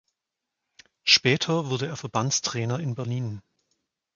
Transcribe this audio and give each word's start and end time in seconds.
Später 1.03 1.69
wurde 1.69 1.85
er 1.85 1.95
Verbandstrainer 1.95 2.79
in 2.79 2.95
Berlin. 2.95 3.43